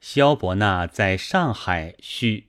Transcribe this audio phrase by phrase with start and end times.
[0.00, 2.48] 萧伯纳在上海续，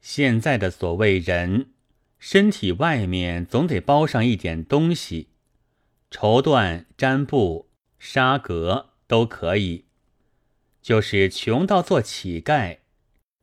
[0.00, 1.72] 现在的所谓人，
[2.18, 5.28] 身体外面总得包上一点东西，
[6.10, 9.84] 绸缎、毡布、纱革都可以。
[10.80, 12.78] 就是穷到做乞丐，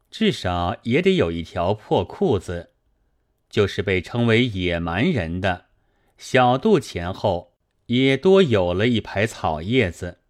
[0.10, 2.72] 至少也得有一条破裤子。
[3.50, 5.66] 就是被称为野蛮人的，
[6.18, 7.58] 小肚前后
[7.88, 10.21] 也多有了一排草叶子。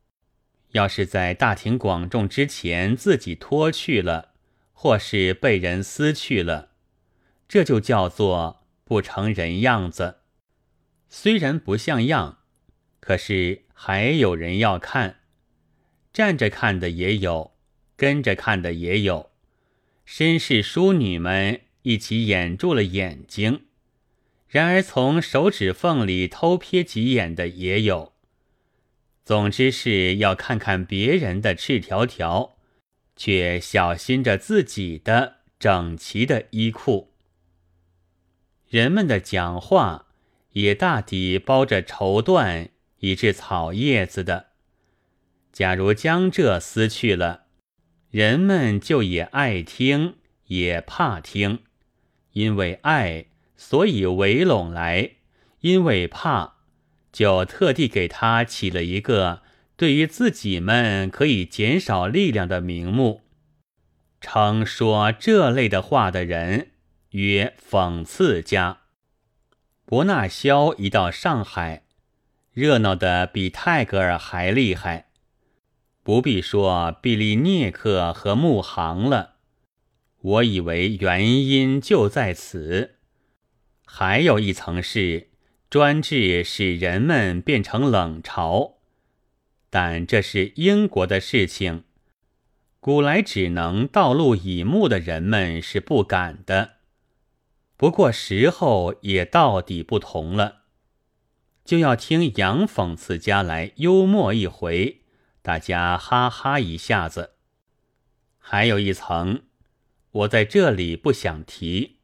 [0.72, 4.34] 要是在大庭广众之前自己脱去了，
[4.74, 6.72] 或是被人撕去了，
[7.48, 10.18] 这就叫做不成人样子。
[11.10, 12.40] 虽然不像样，
[13.00, 15.18] 可是还有人要看，
[16.14, 17.54] 站着看的也有，
[17.96, 19.32] 跟着看的也有，
[20.08, 21.62] 绅士淑女们。
[21.84, 23.64] 一起掩住了眼睛，
[24.48, 28.11] 然而从手指缝里偷瞥几眼的也有。
[29.24, 32.58] 总之是要看看别人的赤条条，
[33.16, 37.14] 却小心着自己的整齐的衣裤。
[38.68, 40.08] 人们的讲话
[40.52, 44.48] 也大抵包着绸缎以至草叶子的。
[45.52, 47.48] 假如将这撕去了，
[48.10, 51.60] 人们就也爱听，也怕听。
[52.32, 53.26] 因为爱，
[53.58, 55.18] 所以围拢来；
[55.60, 56.61] 因为怕，
[57.12, 59.42] 就特地给他起了一个
[59.76, 63.22] 对于自己们可以减少力量的名目，
[64.20, 66.72] 称说这类的话的人
[67.12, 68.82] 曰讽刺家。
[69.86, 71.84] 伯纳肖一到上海，
[72.54, 75.08] 热闹的比泰戈尔还厉害，
[76.04, 79.36] 不必说毕利涅克和穆行了。
[80.22, 82.98] 我以为原因就在此，
[83.86, 85.31] 还有一层是
[85.72, 88.74] 专制使人们变成冷嘲，
[89.70, 91.86] 但这是英国的事情，
[92.82, 96.72] 古来只能道路以目的人们是不敢的。
[97.78, 100.64] 不过时候也到底不同了，
[101.64, 105.04] 就要听洋讽刺家来幽默一回，
[105.42, 107.36] 大家哈哈一下子。
[108.38, 109.44] 还有一层。
[110.12, 112.00] 我在这里不想提，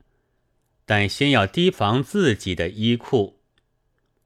[0.86, 3.37] 但先要提防自己的衣裤。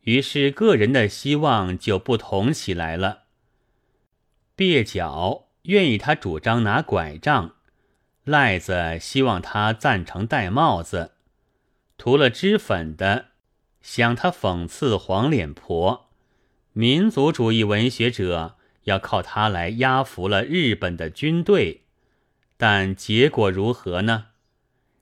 [0.01, 3.23] 于是个人的希望就不同起来了。
[4.57, 7.56] 蹩脚愿意他主张拿拐杖，
[8.23, 11.11] 赖子希望他赞成戴帽子，
[11.97, 13.28] 涂了脂粉的
[13.81, 16.09] 想他讽刺黄脸婆，
[16.73, 21.81] 民族主义文学者要靠他来压服了日本的军队。
[22.57, 24.28] 但结果如何呢？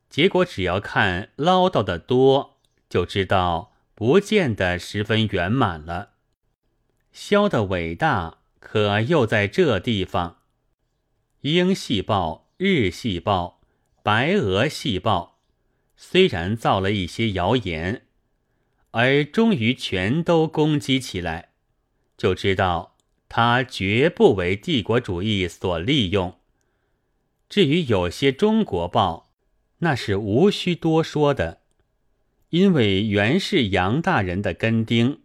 [0.09, 2.57] 结果只要看唠叨的多，
[2.89, 6.11] 就知道不见得十分圆满了。
[7.11, 10.37] 萧的伟大可又在这地方：
[11.41, 13.59] 英细胞、日细胞、
[14.01, 15.41] 白俄细胞，
[15.97, 18.05] 虽然造了一些谣言，
[18.91, 21.49] 而终于全都攻击起来，
[22.15, 22.95] 就知道
[23.27, 26.39] 他绝不为帝国主义所利用。
[27.49, 29.33] 至于有些中国报，
[29.79, 31.58] 那是无需多说的，
[32.49, 35.19] 因为原是杨大人的根钉，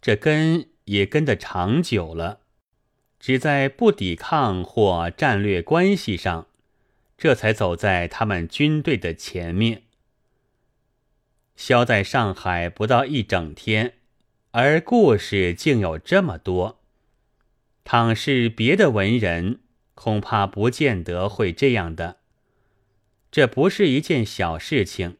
[0.00, 2.40] 这根也跟得长久了，
[3.18, 6.46] 只在不抵抗或战略关系上，
[7.16, 9.82] 这才走在他们军队的前面。
[11.56, 13.94] 萧在上海不到一整天，
[14.50, 16.80] 而故事竟有这么多，
[17.84, 19.60] 倘是别的文人。
[19.94, 22.18] 恐怕不见得会这样的，
[23.30, 25.16] 这不是一件小事情，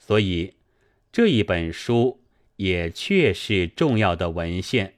[0.00, 0.54] 所以
[1.12, 2.20] 这一本书
[2.56, 4.94] 也确是重要的文献。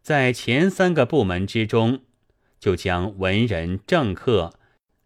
[0.00, 2.02] 在前三个部门之中，
[2.60, 4.52] 就将文人、政客、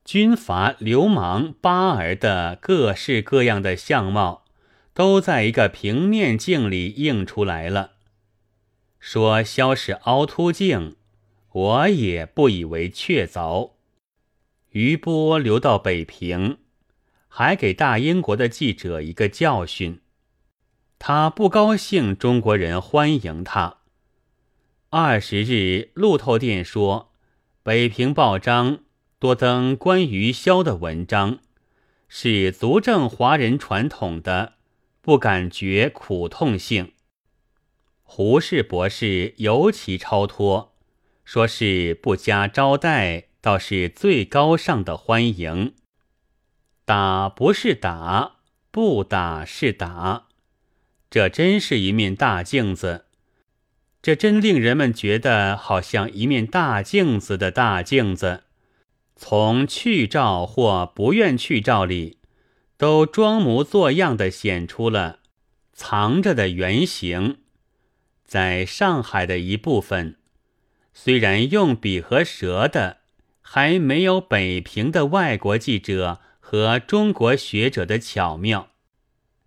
[0.04, 4.44] 军阀、流氓、巴儿的各式各样的相貌，
[4.92, 7.92] 都在一个平面镜里映出来了。
[9.00, 10.96] 说萧是凹凸镜。
[11.56, 13.70] 我也不以为确凿。
[14.72, 16.58] 余波流到北平，
[17.38, 20.00] 还给大英国的记者一个教训。
[20.98, 23.80] 他不高兴中国人欢迎他。
[24.88, 27.12] 二十日，路透电说，
[27.62, 28.78] 北平报章
[29.18, 31.40] 多登关于萧的文章，
[32.08, 34.54] 是足证华人传统的，
[35.02, 36.92] 不感觉苦痛性。
[38.02, 40.74] 胡适博士尤其超脱。
[41.26, 45.74] 说是不加招待，倒是最高尚的欢迎。
[46.86, 48.36] 打不是打，
[48.70, 50.28] 不打是打，
[51.10, 53.06] 这真是一面大镜子。
[54.00, 58.44] 这真令人们觉得好像一面大镜子的大镜子，
[59.16, 62.18] 从去照或不愿去照里，
[62.76, 65.18] 都装模作样的显出了
[65.72, 67.38] 藏着的原形。
[68.24, 70.18] 在上海的一部分，
[70.94, 72.98] 虽然用笔和舌的
[73.42, 78.68] 还没有北平的外国记者和中国学者的巧妙，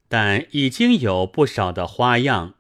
[0.10, 2.56] 但已经有不少的花样。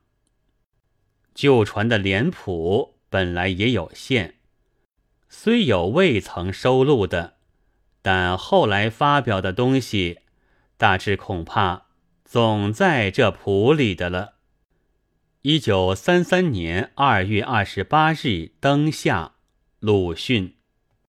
[1.36, 4.36] 旧传的脸谱本来也有限。
[5.28, 7.34] 虽有未曾收录的，
[8.02, 10.20] 但后来发表的东西，
[10.78, 11.88] 大致恐怕
[12.24, 14.36] 总在这谱里的了。
[15.42, 19.34] 一九三三年二月二十八日登下，
[19.82, 20.59] 鲁迅。